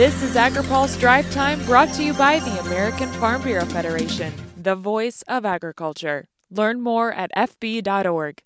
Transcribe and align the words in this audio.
This 0.00 0.22
is 0.22 0.34
AgriPulse 0.34 0.98
Drive 0.98 1.30
Time 1.30 1.62
brought 1.66 1.92
to 1.92 2.02
you 2.02 2.14
by 2.14 2.38
the 2.38 2.58
American 2.60 3.12
Farm 3.20 3.42
Bureau 3.42 3.66
Federation, 3.66 4.32
the 4.56 4.74
voice 4.74 5.20
of 5.28 5.44
agriculture. 5.44 6.24
Learn 6.50 6.80
more 6.80 7.12
at 7.12 7.30
FB.org. 7.36 8.40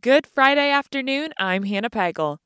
Good 0.00 0.26
Friday 0.26 0.68
afternoon. 0.68 1.32
I'm 1.38 1.62
Hannah 1.62 1.90
Pagel. 1.90 2.38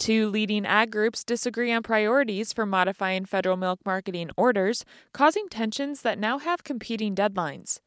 Two 0.00 0.28
leading 0.28 0.66
ag 0.66 0.90
groups 0.90 1.22
disagree 1.22 1.70
on 1.70 1.84
priorities 1.84 2.52
for 2.52 2.66
modifying 2.66 3.24
federal 3.24 3.56
milk 3.56 3.78
marketing 3.86 4.30
orders, 4.36 4.84
causing 5.14 5.48
tensions 5.48 6.02
that 6.02 6.18
now 6.18 6.38
have 6.38 6.64
competing 6.64 7.14
deadlines. 7.14 7.78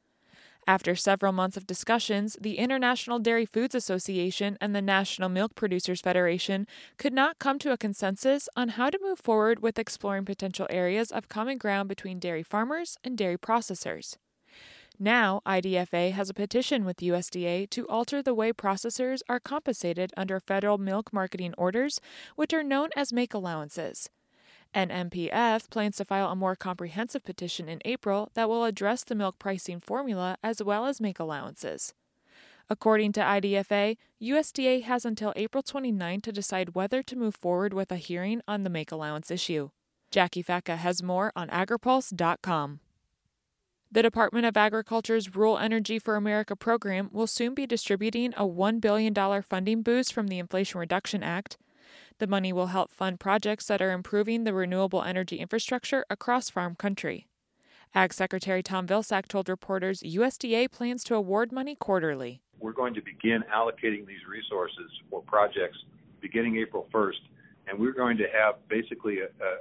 After 0.65 0.95
several 0.95 1.33
months 1.33 1.57
of 1.57 1.67
discussions, 1.67 2.37
the 2.39 2.57
International 2.57 3.19
Dairy 3.19 3.45
Foods 3.45 3.75
Association 3.75 4.57
and 4.61 4.73
the 4.73 4.81
National 4.81 5.27
Milk 5.27 5.55
Producers 5.55 5.99
Federation 5.99 6.65
could 6.97 7.11
not 7.11 7.37
come 7.37 7.59
to 7.59 7.73
a 7.73 7.77
consensus 7.77 8.47
on 8.55 8.69
how 8.69 8.89
to 8.89 8.99
move 9.01 9.19
forward 9.19 9.61
with 9.61 9.77
exploring 9.77 10.23
potential 10.23 10.65
areas 10.69 11.11
of 11.11 11.27
common 11.27 11.57
ground 11.57 11.89
between 11.89 12.17
dairy 12.17 12.43
farmers 12.43 12.97
and 13.03 13.17
dairy 13.17 13.37
processors. 13.37 14.15
Now, 14.97 15.41
IDFA 15.45 16.13
has 16.13 16.29
a 16.29 16.33
petition 16.33 16.85
with 16.85 16.97
USDA 16.97 17.69
to 17.71 17.87
alter 17.89 18.21
the 18.21 18.33
way 18.33 18.53
processors 18.53 19.21
are 19.27 19.41
compensated 19.41 20.13
under 20.15 20.39
federal 20.39 20.77
milk 20.77 21.11
marketing 21.11 21.53
orders, 21.57 21.99
which 22.37 22.53
are 22.53 22.63
known 22.63 22.89
as 22.95 23.11
make 23.11 23.33
allowances. 23.33 24.09
NMPF 24.73 25.69
plans 25.69 25.97
to 25.97 26.05
file 26.05 26.29
a 26.29 26.35
more 26.35 26.55
comprehensive 26.55 27.23
petition 27.23 27.69
in 27.69 27.79
April 27.85 28.29
that 28.33 28.49
will 28.49 28.63
address 28.63 29.03
the 29.03 29.15
milk 29.15 29.39
pricing 29.39 29.79
formula 29.79 30.37
as 30.43 30.61
well 30.61 30.85
as 30.85 31.01
make 31.01 31.19
allowances. 31.19 31.93
According 32.69 33.11
to 33.13 33.21
IDFA, 33.21 33.97
USDA 34.21 34.83
has 34.83 35.05
until 35.05 35.33
April 35.35 35.61
29 35.61 36.21
to 36.21 36.31
decide 36.31 36.75
whether 36.75 37.03
to 37.03 37.15
move 37.15 37.35
forward 37.35 37.73
with 37.73 37.91
a 37.91 37.97
hearing 37.97 38.41
on 38.47 38.63
the 38.63 38.69
make 38.69 38.91
allowance 38.91 39.29
issue. 39.29 39.69
Jacqui 40.11 40.45
Fatka 40.45 40.77
has 40.77 41.03
more 41.03 41.31
on 41.35 41.49
agripulse.com. 41.49 42.79
The 43.91 44.01
Department 44.01 44.47
of 44.47 44.57
Agriculture's 44.57 45.35
Rural 45.35 45.59
Energy 45.59 45.99
for 45.99 46.15
America 46.15 46.55
program 46.55 47.09
will 47.11 47.27
soon 47.27 47.53
be 47.53 47.67
distributing 47.67 48.33
a 48.35 48.43
$1 48.43 48.81
billion 48.81 49.13
funding 49.43 49.83
boost 49.83 50.13
from 50.13 50.29
the 50.29 50.39
Inflation 50.39 50.79
Reduction 50.79 51.21
Act. 51.21 51.57
The 52.19 52.27
money 52.27 52.53
will 52.53 52.67
help 52.67 52.91
fund 52.91 53.19
projects 53.19 53.65
that 53.67 53.81
are 53.81 53.91
improving 53.91 54.43
the 54.43 54.53
renewable 54.53 55.01
energy 55.01 55.37
infrastructure 55.37 56.05
across 56.09 56.49
farm 56.49 56.75
country. 56.75 57.27
Ag 57.95 58.13
Secretary 58.13 58.63
Tom 58.63 58.87
Vilsack 58.87 59.27
told 59.27 59.49
reporters 59.49 60.01
USDA 60.01 60.71
plans 60.71 61.03
to 61.05 61.15
award 61.15 61.51
money 61.51 61.75
quarterly. 61.75 62.41
We're 62.59 62.73
going 62.73 62.93
to 62.93 63.01
begin 63.01 63.43
allocating 63.53 64.05
these 64.05 64.25
resources 64.29 64.89
for 65.09 65.21
projects 65.21 65.77
beginning 66.21 66.57
April 66.57 66.87
1st, 66.93 67.19
and 67.67 67.79
we're 67.79 67.93
going 67.93 68.17
to 68.17 68.25
have 68.33 68.55
basically 68.69 69.19
a, 69.19 69.25
a, 69.25 69.57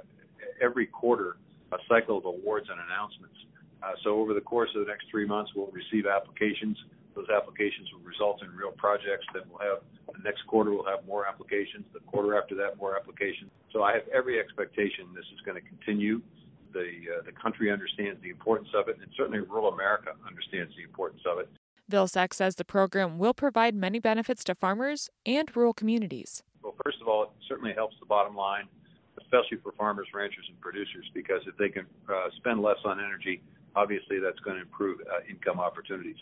every 0.61 0.85
quarter 0.85 1.37
a 1.71 1.77
cycle 1.89 2.17
of 2.17 2.25
awards 2.25 2.67
and 2.69 2.79
announcements. 2.79 3.35
Uh, 3.81 3.91
so 4.03 4.19
over 4.19 4.33
the 4.33 4.41
course 4.41 4.69
of 4.75 4.85
the 4.85 4.89
next 4.89 5.07
three 5.11 5.25
months, 5.25 5.51
we'll 5.55 5.71
receive 5.71 6.05
applications. 6.05 6.77
Those 7.15 7.29
applications 7.29 7.91
will 7.93 8.01
result 8.01 8.41
in 8.41 8.49
real 8.55 8.71
projects 8.71 9.25
that 9.33 9.43
we'll 9.49 9.59
have. 9.59 9.79
The 10.11 10.23
next 10.23 10.45
quarter, 10.47 10.71
we'll 10.71 10.85
have 10.85 11.05
more 11.05 11.27
applications. 11.27 11.85
The 11.93 11.99
quarter 12.01 12.37
after 12.37 12.55
that, 12.55 12.77
more 12.77 12.95
applications. 12.95 13.51
So 13.71 13.83
I 13.83 13.93
have 13.93 14.07
every 14.13 14.39
expectation 14.39 15.07
this 15.15 15.25
is 15.33 15.41
going 15.45 15.61
to 15.61 15.67
continue. 15.67 16.21
The, 16.73 16.89
uh, 17.19 17.21
the 17.25 17.31
country 17.31 17.71
understands 17.71 18.21
the 18.21 18.29
importance 18.29 18.69
of 18.73 18.87
it, 18.87 18.97
and 19.01 19.07
certainly 19.15 19.39
rural 19.39 19.69
America 19.69 20.11
understands 20.27 20.73
the 20.75 20.83
importance 20.83 21.21
of 21.29 21.39
it. 21.39 21.49
Vilsack 21.91 22.33
says 22.33 22.55
the 22.55 22.65
program 22.65 23.19
will 23.19 23.33
provide 23.33 23.75
many 23.75 23.99
benefits 23.99 24.43
to 24.45 24.55
farmers 24.55 25.09
and 25.25 25.53
rural 25.55 25.73
communities. 25.73 26.41
Well, 26.63 26.75
first 26.83 26.97
of 27.01 27.07
all, 27.07 27.23
it 27.23 27.29
certainly 27.47 27.73
helps 27.73 27.95
the 27.99 28.05
bottom 28.05 28.35
line, 28.35 28.67
especially 29.21 29.57
for 29.57 29.73
farmers, 29.73 30.07
ranchers, 30.13 30.45
and 30.47 30.59
producers, 30.61 31.05
because 31.13 31.41
if 31.45 31.55
they 31.57 31.69
can 31.69 31.85
uh, 32.09 32.29
spend 32.37 32.61
less 32.61 32.77
on 32.85 32.99
energy, 32.99 33.41
obviously 33.75 34.19
that's 34.19 34.39
going 34.39 34.55
to 34.55 34.61
improve 34.61 35.01
uh, 35.01 35.19
income 35.29 35.59
opportunities. 35.59 36.17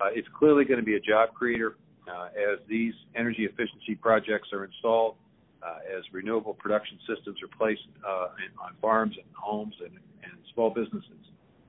Uh, 0.00 0.06
it's 0.12 0.28
clearly 0.38 0.64
going 0.64 0.78
to 0.78 0.84
be 0.84 0.96
a 0.96 1.00
job 1.00 1.32
creator 1.34 1.76
uh, 2.10 2.26
as 2.36 2.58
these 2.68 2.94
energy 3.14 3.44
efficiency 3.44 3.94
projects 3.94 4.48
are 4.52 4.64
installed, 4.64 5.16
uh, 5.62 5.78
as 5.96 6.04
renewable 6.12 6.54
production 6.54 6.98
systems 7.08 7.38
are 7.42 7.56
placed 7.56 7.88
uh, 8.06 8.28
on 8.62 8.74
farms 8.80 9.16
and 9.16 9.26
homes 9.34 9.74
and, 9.80 9.94
and 10.22 10.32
small 10.54 10.70
businesses. 10.70 11.10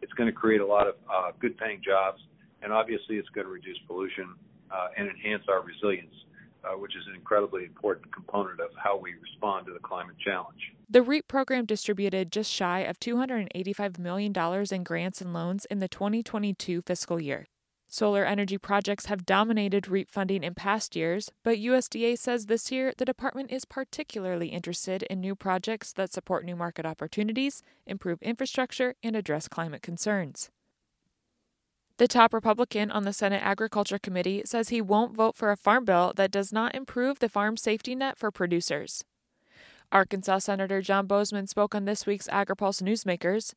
It's 0.01 0.13
going 0.13 0.27
to 0.27 0.35
create 0.35 0.61
a 0.61 0.65
lot 0.65 0.87
of 0.87 0.95
uh, 1.11 1.31
good 1.39 1.57
paying 1.57 1.81
jobs, 1.83 2.21
and 2.61 2.71
obviously 2.71 3.15
it's 3.17 3.29
going 3.29 3.47
to 3.47 3.53
reduce 3.53 3.77
pollution 3.87 4.35
and 4.97 5.09
enhance 5.09 5.43
our 5.49 5.61
resilience. 5.61 6.13
Uh, 6.63 6.71
which 6.71 6.95
is 6.97 7.03
an 7.07 7.15
incredibly 7.15 7.63
important 7.63 8.11
component 8.11 8.59
of 8.59 8.69
how 8.75 8.97
we 8.97 9.13
respond 9.21 9.65
to 9.65 9.71
the 9.71 9.79
climate 9.79 10.15
challenge. 10.17 10.73
The 10.89 11.01
REAP 11.01 11.27
program 11.27 11.65
distributed 11.65 12.31
just 12.31 12.51
shy 12.51 12.79
of 12.79 12.99
$285 12.99 13.99
million 13.99 14.33
in 14.71 14.83
grants 14.83 15.21
and 15.21 15.33
loans 15.33 15.65
in 15.69 15.79
the 15.79 15.87
2022 15.87 16.81
fiscal 16.81 17.21
year. 17.21 17.45
Solar 17.89 18.25
energy 18.25 18.57
projects 18.57 19.05
have 19.05 19.25
dominated 19.25 19.87
REAP 19.87 20.11
funding 20.11 20.43
in 20.43 20.53
past 20.53 20.95
years, 20.95 21.31
but 21.43 21.57
USDA 21.57 22.17
says 22.17 22.45
this 22.45 22.69
year 22.69 22.93
the 22.97 23.05
department 23.05 23.49
is 23.49 23.63
particularly 23.63 24.49
interested 24.49 25.03
in 25.03 25.21
new 25.21 25.35
projects 25.35 25.93
that 25.93 26.11
support 26.11 26.43
new 26.43 26.55
market 26.55 26.85
opportunities, 26.85 27.63
improve 27.85 28.21
infrastructure, 28.21 28.95
and 29.01 29.15
address 29.15 29.47
climate 29.47 29.81
concerns. 29.81 30.49
The 31.95 32.09
top 32.09 32.33
Republican 32.33 32.91
on 32.91 33.03
the 33.03 33.13
Senate 33.13 33.41
Agriculture 33.41 33.97
Committee 33.97 34.43
says 34.45 34.69
he 34.69 34.81
won't 34.81 35.15
vote 35.15 35.35
for 35.35 35.49
a 35.49 35.57
farm 35.57 35.85
bill 35.85 36.13
that 36.17 36.29
does 36.29 36.51
not 36.51 36.75
improve 36.75 37.19
the 37.19 37.29
farm 37.29 37.55
safety 37.55 37.95
net 37.95 38.19
for 38.19 38.31
producers. 38.31 39.03
Arkansas 39.91 40.39
Senator 40.39 40.81
John 40.81 41.07
Boozman 41.07 41.47
spoke 41.47 41.73
on 41.73 41.85
this 41.85 42.05
week's 42.05 42.27
AgriPulse 42.27 42.83
Newsmakers. 42.83 43.53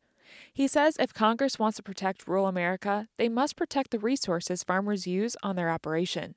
He 0.53 0.69
says 0.69 0.97
if 0.99 1.15
Congress 1.15 1.59
wants 1.59 1.77
to 1.77 1.83
protect 1.83 2.27
rural 2.27 2.47
America, 2.47 3.09
they 3.19 3.29
must 3.29 3.57
protect 3.57 3.91
the 3.91 3.99
resources 3.99 4.63
farmers 4.63 5.07
use 5.07 5.37
on 5.43 5.57
their 5.57 5.71
operation. 5.71 6.35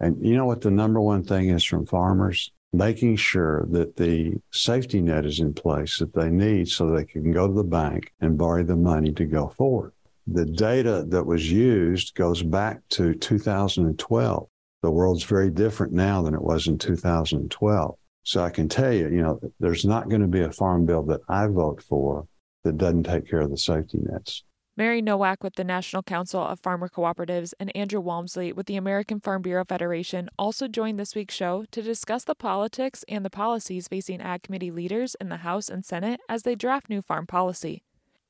And 0.00 0.24
you 0.24 0.36
know 0.36 0.46
what 0.46 0.60
the 0.60 0.70
number 0.70 1.00
one 1.00 1.24
thing 1.24 1.48
is 1.48 1.64
from 1.64 1.86
farmers? 1.86 2.52
Making 2.72 3.16
sure 3.16 3.66
that 3.70 3.96
the 3.96 4.34
safety 4.52 5.00
net 5.00 5.24
is 5.24 5.40
in 5.40 5.54
place 5.54 5.98
that 5.98 6.14
they 6.14 6.28
need 6.28 6.68
so 6.68 6.90
they 6.90 7.04
can 7.04 7.32
go 7.32 7.48
to 7.48 7.52
the 7.54 7.64
bank 7.64 8.12
and 8.20 8.38
borrow 8.38 8.62
the 8.62 8.76
money 8.76 9.12
to 9.12 9.24
go 9.24 9.48
forward 9.48 9.92
the 10.30 10.44
data 10.44 11.04
that 11.08 11.24
was 11.24 11.50
used 11.50 12.14
goes 12.14 12.42
back 12.42 12.80
to 12.90 13.14
2012. 13.14 14.48
The 14.82 14.90
world's 14.90 15.24
very 15.24 15.50
different 15.50 15.92
now 15.92 16.22
than 16.22 16.34
it 16.34 16.42
was 16.42 16.66
in 16.66 16.78
2012. 16.78 17.96
So 18.24 18.44
I 18.44 18.50
can 18.50 18.68
tell 18.68 18.92
you, 18.92 19.08
you 19.08 19.22
know, 19.22 19.40
there's 19.58 19.86
not 19.86 20.08
going 20.08 20.20
to 20.20 20.28
be 20.28 20.42
a 20.42 20.52
farm 20.52 20.84
bill 20.84 21.02
that 21.04 21.20
I 21.28 21.46
vote 21.46 21.82
for 21.82 22.26
that 22.64 22.78
doesn't 22.78 23.04
take 23.04 23.28
care 23.28 23.40
of 23.40 23.50
the 23.50 23.56
safety 23.56 23.98
nets. 24.00 24.44
Mary 24.78 25.02
Nowak 25.02 25.42
with 25.42 25.56
the 25.56 25.64
National 25.64 26.04
Council 26.04 26.40
of 26.40 26.60
Farmer 26.60 26.88
Cooperatives 26.88 27.52
and 27.58 27.74
Andrew 27.76 28.00
Walmsley 28.00 28.52
with 28.52 28.66
the 28.66 28.76
American 28.76 29.18
Farm 29.18 29.42
Bureau 29.42 29.64
Federation 29.64 30.30
also 30.38 30.68
joined 30.68 31.00
this 31.00 31.16
week's 31.16 31.34
show 31.34 31.64
to 31.72 31.82
discuss 31.82 32.22
the 32.22 32.36
politics 32.36 33.04
and 33.08 33.24
the 33.24 33.30
policies 33.30 33.88
facing 33.88 34.20
Ag 34.20 34.44
Committee 34.44 34.70
leaders 34.70 35.16
in 35.20 35.30
the 35.30 35.38
House 35.38 35.68
and 35.68 35.84
Senate 35.84 36.20
as 36.28 36.44
they 36.44 36.54
draft 36.54 36.88
new 36.88 37.02
farm 37.02 37.26
policy. 37.26 37.82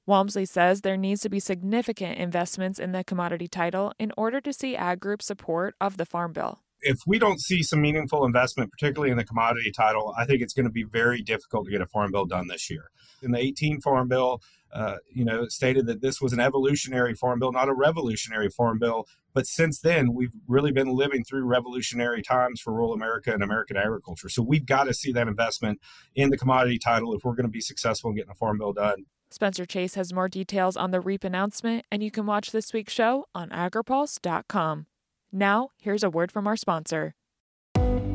Walmsley 0.07 0.47
says 0.47 0.81
there 0.81 0.97
needs 0.97 1.21
to 1.21 1.29
be 1.29 1.39
significant 1.39 2.17
investments 2.17 2.79
in 2.79 2.93
the 2.93 3.05
commodity 3.05 3.47
title 3.47 3.93
in 3.99 4.11
order 4.17 4.41
to 4.41 4.55
see 4.55 4.75
ag 4.75 5.01
group 5.01 5.21
support 5.21 5.75
of 5.83 5.99
the 5.99 6.07
Farm 6.07 6.33
Bill. 6.33 6.61
If 6.81 6.97
we 7.07 7.19
don't 7.19 7.43
see 7.43 7.63
some 7.63 7.83
meaningful 7.83 8.25
investment, 8.25 8.71
particularly 8.71 9.11
in 9.11 9.19
the 9.19 9.25
commodity 9.25 9.71
title, 9.71 10.15
I 10.17 10.25
think 10.25 10.41
it's 10.41 10.55
going 10.55 10.65
to 10.65 10.73
be 10.73 10.85
very 10.85 11.21
difficult 11.21 11.67
to 11.67 11.71
get 11.71 11.83
a 11.83 11.87
farm 11.87 12.11
bill 12.11 12.25
done 12.25 12.47
this 12.47 12.71
year. 12.71 12.85
In 13.23 13.33
the 13.33 13.39
18 13.39 13.81
Farm 13.81 14.09
Bill, 14.09 14.41
uh, 14.73 14.97
you 15.11 15.25
know, 15.25 15.49
stated 15.49 15.87
that 15.87 16.01
this 16.01 16.21
was 16.21 16.33
an 16.33 16.41
evolutionary 16.41 17.15
farm 17.15 17.39
bill, 17.39 17.53
not 17.53 17.69
a 17.69 17.75
revolutionary 17.75 18.51
farm 18.51 18.79
bill. 18.79 19.07
But 19.35 19.47
since 19.47 19.81
then, 19.81 20.13
we've 20.13 20.35
really 20.47 20.73
been 20.73 20.89
living 20.89 21.25
through 21.25 21.45
revolutionary 21.45 22.23
times 22.23 22.61
for 22.61 22.73
rural 22.73 22.93
America 22.93 23.33
and 23.33 23.43
American 23.43 23.77
agriculture. 23.77 24.29
So 24.29 24.43
we've 24.43 24.67
got 24.67 24.85
to 24.85 24.95
see 24.95 25.13
that 25.13 25.29
investment 25.29 25.81
in 26.15 26.31
the 26.31 26.37
commodity 26.37 26.79
title 26.79 27.15
if 27.15 27.25
we're 27.25 27.35
going 27.35 27.47
to 27.47 27.51
be 27.51 27.61
successful 27.61 28.11
in 28.11 28.17
getting 28.17 28.31
a 28.31 28.35
farm 28.35 28.59
bill 28.59 28.73
done. 28.73 29.07
Spencer 29.31 29.67
Chase 29.67 29.95
has 29.95 30.13
more 30.13 30.29
details 30.29 30.77
on 30.77 30.91
the 30.91 31.01
REAP 31.01 31.23
announcement, 31.23 31.85
and 31.93 32.03
you 32.03 32.11
can 32.11 32.25
watch 32.25 32.51
this 32.51 32.73
week's 32.73 32.95
show 32.95 33.27
on 33.35 33.51
agripulse.com. 33.51 34.87
Now, 35.31 35.69
here's 35.79 36.03
a 36.03 36.09
word 36.11 36.33
from 36.33 36.47
our 36.47 36.57
sponsor. 36.57 37.15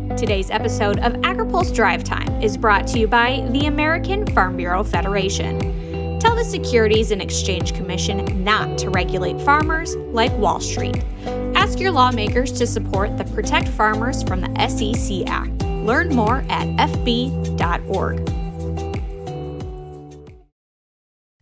Today's 0.09 0.51
episode 0.51 0.99
of 0.99 1.13
AgriPulse 1.23 1.73
Drive 1.73 2.03
Time 2.03 2.41
is 2.41 2.57
brought 2.57 2.85
to 2.87 2.99
you 2.99 3.07
by 3.07 3.47
the 3.51 3.65
American 3.65 4.27
Farm 4.27 4.57
Bureau 4.57 4.83
Federation. 4.83 6.19
Tell 6.19 6.35
the 6.35 6.43
Securities 6.43 7.11
and 7.11 7.21
Exchange 7.21 7.73
Commission 7.73 8.43
not 8.43 8.77
to 8.79 8.89
regulate 8.89 9.41
farmers 9.41 9.95
like 9.95 10.31
Wall 10.37 10.59
Street. 10.59 11.03
Ask 11.55 11.79
your 11.79 11.91
lawmakers 11.91 12.51
to 12.53 12.67
support 12.67 13.17
the 13.17 13.23
Protect 13.23 13.67
Farmers 13.69 14.21
from 14.23 14.41
the 14.41 14.67
SEC 14.67 15.25
Act. 15.25 15.63
Learn 15.63 16.13
more 16.13 16.45
at 16.49 16.67
fb.org. 16.89 18.25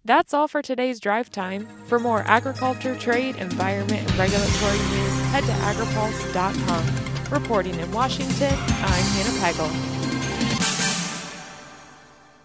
That's 0.06 0.34
all 0.34 0.48
for 0.48 0.62
today's 0.62 1.00
drive 1.00 1.30
time. 1.30 1.68
For 1.88 2.00
more 2.00 2.24
agriculture, 2.26 2.96
trade, 2.96 3.36
environment, 3.36 4.10
and 4.10 4.18
regulatory 4.18 4.78
news, 4.78 5.22
head 5.32 5.44
to 5.44 5.52
agripulse.com. 5.52 7.11
Reporting 7.32 7.80
in 7.80 7.90
Washington, 7.94 8.52
I'm 8.52 9.06
Hannah 9.16 9.40
Pagel. 9.40 10.01